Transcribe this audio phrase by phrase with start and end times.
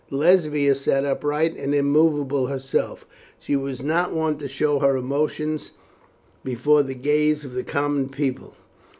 [0.09, 3.05] Lesbia sat upright and immovable herself.
[3.37, 5.59] She was not one to show her emotion
[6.43, 8.55] before the gaze of the common people.